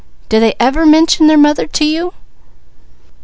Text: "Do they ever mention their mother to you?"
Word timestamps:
"Do 0.29 0.39
they 0.39 0.55
ever 0.59 0.83
mention 0.83 1.27
their 1.27 1.37
mother 1.37 1.67
to 1.67 1.85
you?" 1.85 2.15